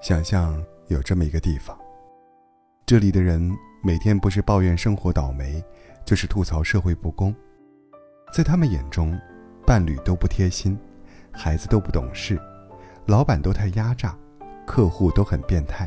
[0.00, 0.58] 想象
[0.88, 1.78] 有这么一个地方，
[2.86, 5.62] 这里的人每天不是抱怨生活倒霉，
[6.06, 7.34] 就是吐槽社会不公。
[8.32, 9.18] 在他们眼中，
[9.66, 10.78] 伴侣都不贴心，
[11.30, 12.40] 孩子都不懂事，
[13.04, 14.16] 老板都太压榨，
[14.66, 15.86] 客户都很变态。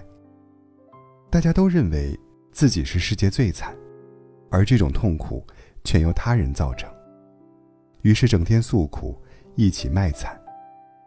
[1.31, 2.17] 大家都认为
[2.51, 3.75] 自己是世界最惨，
[4.51, 5.43] 而这种痛苦
[5.83, 6.87] 全由他人造成。
[8.03, 9.19] 于是整天诉苦，
[9.55, 10.39] 一起卖惨，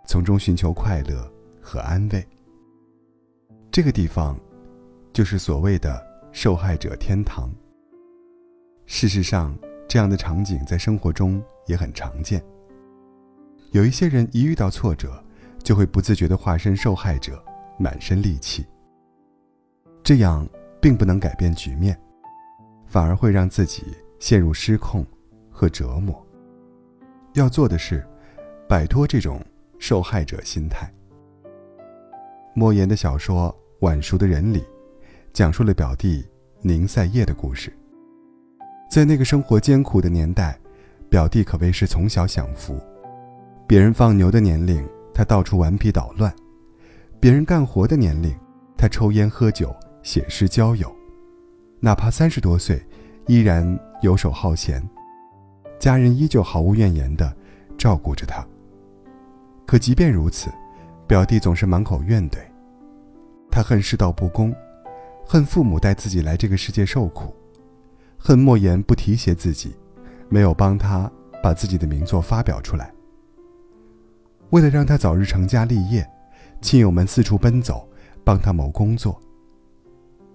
[0.07, 1.32] 从中寻求快乐
[1.62, 2.27] 和安慰。
[3.76, 4.40] 这个地方，
[5.12, 7.53] 就是所谓的受害者天堂。
[8.86, 9.54] 事实上，
[9.86, 12.43] 这样的场景在生活中也很常见。
[13.72, 15.22] 有一些人一遇到挫折，
[15.62, 17.39] 就会不自觉地化身受害者，
[17.79, 18.64] 满身戾气。
[20.02, 20.49] 这样
[20.80, 22.00] 并不能改变局面，
[22.86, 23.82] 反而会让自己
[24.18, 25.04] 陷入失控
[25.50, 26.27] 和折磨。
[27.35, 28.02] 要做的是，
[28.66, 29.38] 摆脱这种
[29.79, 30.90] 受害者心态。
[32.55, 33.55] 莫言的小说。
[33.80, 34.64] 晚熟的人里，
[35.34, 36.27] 讲述了表弟
[36.62, 37.70] 宁赛叶的故事。
[38.91, 40.58] 在那个生活艰苦的年代，
[41.10, 42.80] 表弟可谓是从小享福。
[43.66, 44.82] 别人放牛的年龄，
[45.12, 46.32] 他到处顽皮捣乱；
[47.20, 48.34] 别人干活的年龄，
[48.78, 50.91] 他抽烟喝酒、写诗交友。
[51.78, 52.82] 哪怕三十多岁，
[53.27, 54.82] 依然游手好闲，
[55.78, 57.30] 家人依旧毫无怨言地
[57.77, 58.42] 照顾着他。
[59.66, 60.50] 可即便如此，
[61.06, 62.38] 表弟总是满口怨怼。
[63.56, 64.54] 他恨世道不公，
[65.24, 67.34] 恨父母带自己来这个世界受苦，
[68.18, 69.74] 恨莫言不提携自己，
[70.28, 71.10] 没有帮他
[71.42, 72.92] 把自己的名作发表出来。
[74.50, 76.06] 为了让他早日成家立业，
[76.60, 77.88] 亲友们四处奔走，
[78.22, 79.18] 帮他谋工作。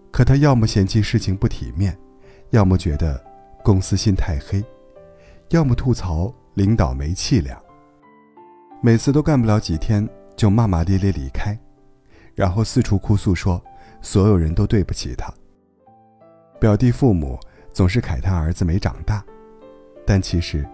[0.09, 1.95] 可他要么嫌弃事情不体面，
[2.49, 3.23] 要么觉得
[3.63, 4.65] 公司心太黑，
[5.49, 7.61] 要么吐槽领导没气量。
[8.81, 11.55] 每次都干不了几天，就骂骂咧咧离开。
[12.41, 13.63] 然后四处哭诉说，
[14.01, 15.31] 所有人都对不起他。
[16.59, 17.39] 表弟父母
[17.71, 19.23] 总是慨叹儿子没长大，
[20.07, 20.67] 但其实，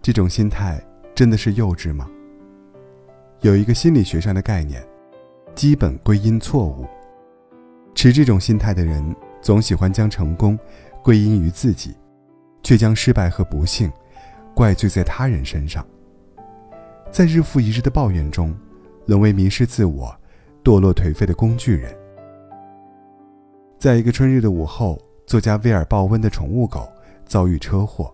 [0.00, 0.80] 这种心态
[1.12, 2.08] 真的是幼稚吗？
[3.40, 4.86] 有一个心理学上的概念，
[5.52, 6.86] 基本归因错误。
[7.92, 9.04] 持这种心态的人，
[9.42, 10.56] 总喜欢将成功
[11.02, 11.96] 归因于自己，
[12.62, 13.90] 却将失败和不幸
[14.54, 15.84] 怪罪在他人身上，
[17.10, 18.56] 在日复一日的抱怨中，
[19.06, 20.16] 沦为迷失自我。
[20.62, 21.96] 堕落颓废的工具人。
[23.78, 26.86] 在一个春日的午后，作家威尔鲍温的宠物狗
[27.24, 28.12] 遭遇车祸，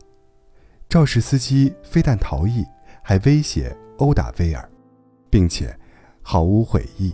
[0.89, 2.65] 肇事司机非但逃逸，
[3.03, 4.69] 还威胁殴打威尔，
[5.29, 5.77] 并且
[6.23, 7.13] 毫无悔意。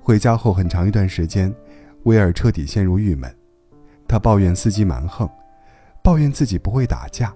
[0.00, 1.52] 回家后很长一段时间，
[2.04, 3.34] 威尔彻底陷入郁闷，
[4.06, 5.28] 他抱怨司机蛮横，
[6.04, 7.34] 抱怨自己不会打架，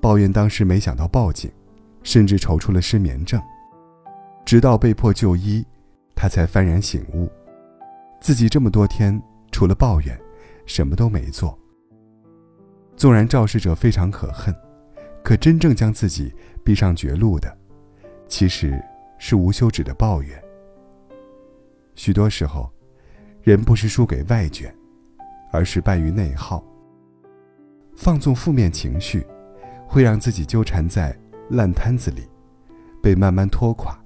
[0.00, 1.50] 抱怨当时没想到报警，
[2.02, 3.40] 甚至愁出了失眠症，
[4.44, 5.64] 直到被迫就医。
[6.14, 7.30] 他才幡然醒悟，
[8.20, 10.18] 自己这么多天除了抱怨，
[10.66, 11.58] 什么都没做。
[12.96, 14.54] 纵然肇事者非常可恨，
[15.24, 16.32] 可真正将自己
[16.64, 17.56] 逼上绝路的，
[18.28, 18.80] 其实
[19.18, 20.40] 是无休止的抱怨。
[21.94, 22.70] 许多时候，
[23.42, 24.72] 人不是输给外卷，
[25.52, 26.64] 而是败于内耗。
[27.96, 29.26] 放纵负面情绪，
[29.86, 31.16] 会让自己纠缠在
[31.50, 32.28] 烂摊子里，
[33.02, 34.01] 被慢慢拖垮。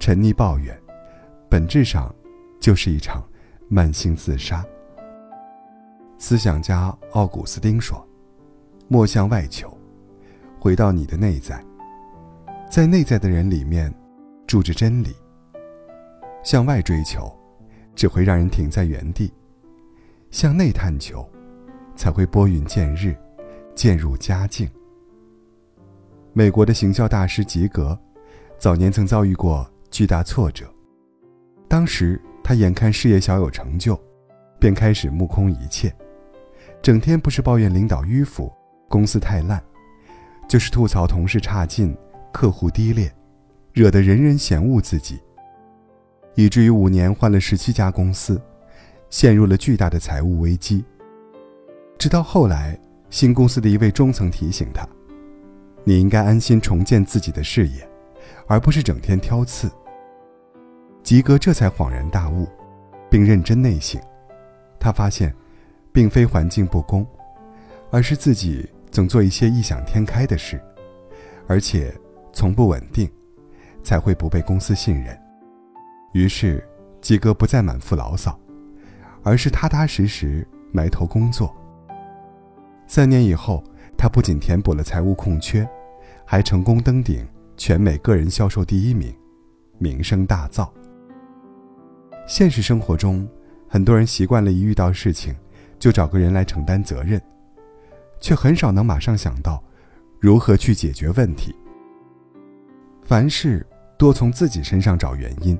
[0.00, 0.76] 沉溺抱怨。
[1.48, 2.12] 本质上，
[2.58, 3.22] 就是一场
[3.68, 4.64] 慢性自杀。
[6.18, 8.04] 思想家奥古斯丁说
[8.88, 9.72] ：“莫向外求，
[10.58, 11.64] 回到你的内在。
[12.68, 13.92] 在内在的人里面，
[14.46, 15.14] 住着真理。
[16.42, 17.30] 向外追求，
[17.94, 19.30] 只会让人停在原地；
[20.30, 21.28] 向内探求，
[21.94, 23.14] 才会拨云见日，
[23.74, 24.68] 渐入佳境。”
[26.32, 27.98] 美国的行销大师吉格，
[28.56, 30.66] 早年曾遭遇过巨大挫折。
[31.68, 34.00] 当时他眼看事业小有成就，
[34.58, 35.94] 便开始目空一切，
[36.82, 38.52] 整天不是抱怨领导迂腐、
[38.88, 39.62] 公司太烂，
[40.48, 41.96] 就是吐槽同事差劲、
[42.32, 43.12] 客户低劣，
[43.72, 45.20] 惹得人人嫌恶自己，
[46.34, 48.40] 以至于五年换了十七家公司，
[49.10, 50.84] 陷入了巨大的财务危机。
[51.98, 52.78] 直到后来，
[53.10, 54.88] 新公司的一位中层提醒他
[55.84, 57.88] ：“你应该安心重建自己的事业，
[58.46, 59.70] 而不是整天挑刺。”
[61.02, 62.46] 吉格这才恍然大悟，
[63.10, 64.00] 并认真内省。
[64.78, 65.34] 他发现，
[65.92, 67.06] 并非环境不公，
[67.90, 70.60] 而是自己总做一些异想天开的事，
[71.46, 71.92] 而且
[72.32, 73.10] 从不稳定，
[73.82, 75.18] 才会不被公司信任。
[76.12, 76.66] 于是，
[77.00, 78.38] 吉格不再满腹牢骚，
[79.22, 81.54] 而是踏踏实实埋头工作。
[82.86, 83.62] 三年以后，
[83.96, 85.68] 他不仅填补了财务空缺，
[86.24, 87.26] 还成功登顶
[87.56, 89.14] 全美个人销售第一名，
[89.78, 90.68] 名声大噪。
[92.30, 93.28] 现实生活中，
[93.68, 95.34] 很多人习惯了一遇到事情，
[95.80, 97.20] 就找个人来承担责任，
[98.20, 99.60] 却很少能马上想到
[100.20, 101.52] 如何去解决问题。
[103.02, 103.66] 凡事
[103.98, 105.58] 多从自己身上找原因，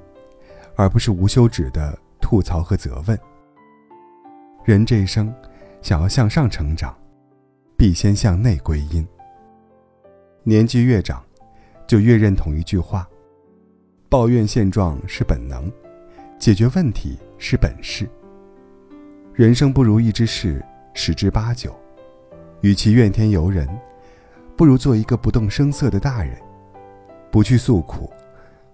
[0.76, 3.18] 而不是无休止的吐槽和责问。
[4.64, 5.34] 人这一生，
[5.82, 6.96] 想要向上成长，
[7.76, 9.04] 必先向内归因。
[10.44, 11.20] 年纪越长，
[11.88, 13.08] 就越认同一句话：
[14.08, 15.68] 抱怨现状是本能，
[16.40, 18.08] 解决问题是本事。
[19.34, 20.64] 人生不如意之事
[20.94, 21.78] 十之八九，
[22.62, 23.68] 与其怨天尤人，
[24.56, 26.34] 不如做一个不动声色的大人。
[27.30, 28.10] 不去诉苦，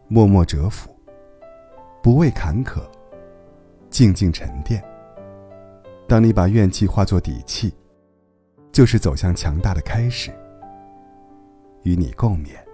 [0.07, 0.89] 默默蛰伏；
[2.01, 2.81] 不畏坎坷，
[3.91, 4.81] 静静沉淀。
[6.07, 7.75] 当你把怨气化作底气，
[8.71, 10.31] 就是走向强大的开始。
[11.83, 12.66] 与你共勉。